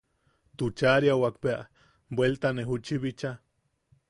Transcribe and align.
Tuchaariawak 0.57 1.35
bea 1.45 1.59
bueltane 2.17 2.67
juchi 2.71 2.95
bicha. 3.05 3.31